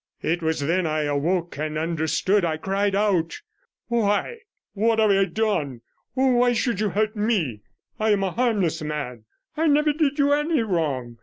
[0.23, 2.43] It was then I awoke and understood.
[2.43, 3.39] I cried out—
[3.91, 4.37] 31 'Why,
[4.73, 5.81] what have I done?
[6.15, 7.61] Why should you hurt me?
[7.99, 9.25] I am a harmless man;
[9.55, 11.19] I never did you any wrong.'